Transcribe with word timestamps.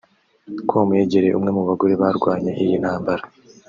com 0.69 0.87
yegereye 0.99 1.33
umwe 1.35 1.51
mu 1.57 1.63
bagore 1.69 1.93
warwanye 2.01 2.51
iyi 2.63 2.75
ntambara 2.81 3.23